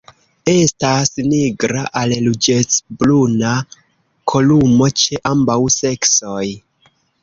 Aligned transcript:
Estas 0.53 1.11
nigra 1.33 1.83
al 2.01 2.15
ruĝecbruna 2.29 3.55
kolumo 4.35 4.93
ĉe 5.07 5.25
ambaŭ 5.35 5.63
seksoj. 5.81 6.47